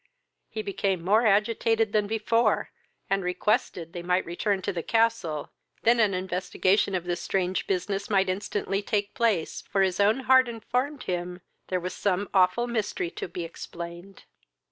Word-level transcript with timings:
He 0.49 0.63
became 0.63 1.05
more 1.05 1.27
agitated 1.27 1.93
than 1.93 2.07
before, 2.07 2.71
and 3.07 3.23
requested 3.23 3.93
they 3.93 4.01
might 4.01 4.25
return 4.25 4.63
to 4.63 4.73
the 4.73 4.81
castle, 4.81 5.51
than 5.83 5.99
an 5.99 6.15
investigation 6.15 6.95
of 6.95 7.03
this 7.03 7.21
strange 7.21 7.67
business 7.67 8.09
might 8.09 8.27
instantly 8.27 8.81
take 8.81 9.13
place, 9.13 9.61
for 9.61 9.83
his 9.83 9.99
own 9.99 10.21
heart 10.21 10.49
informed 10.49 11.03
him 11.03 11.41
there 11.67 11.79
was 11.79 11.93
some 11.93 12.29
awful 12.33 12.65
mystery 12.65 13.11
to 13.11 13.27
be 13.27 13.43
explained. 13.43 14.23